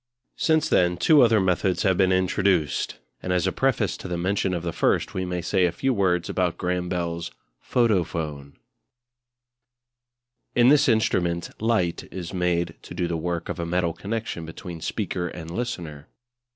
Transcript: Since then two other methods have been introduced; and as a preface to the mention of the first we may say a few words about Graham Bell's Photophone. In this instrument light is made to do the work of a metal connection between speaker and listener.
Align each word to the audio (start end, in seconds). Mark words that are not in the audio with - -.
Since 0.37 0.67
then 0.67 0.97
two 0.97 1.21
other 1.21 1.39
methods 1.39 1.83
have 1.83 1.95
been 1.95 2.11
introduced; 2.11 2.97
and 3.21 3.31
as 3.31 3.45
a 3.45 3.51
preface 3.51 3.95
to 3.97 4.07
the 4.07 4.17
mention 4.17 4.51
of 4.55 4.63
the 4.63 4.73
first 4.73 5.13
we 5.13 5.25
may 5.25 5.43
say 5.43 5.65
a 5.65 5.71
few 5.71 5.93
words 5.93 6.27
about 6.27 6.57
Graham 6.57 6.89
Bell's 6.89 7.29
Photophone. 7.61 8.53
In 10.55 10.69
this 10.69 10.89
instrument 10.89 11.51
light 11.61 12.05
is 12.11 12.33
made 12.33 12.73
to 12.81 12.95
do 12.95 13.07
the 13.07 13.15
work 13.15 13.47
of 13.47 13.59
a 13.59 13.65
metal 13.67 13.93
connection 13.93 14.43
between 14.43 14.81
speaker 14.81 15.27
and 15.27 15.51
listener. 15.51 16.07